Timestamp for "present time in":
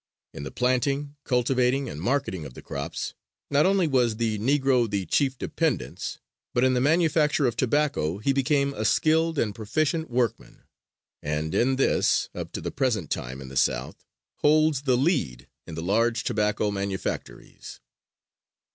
12.71-13.49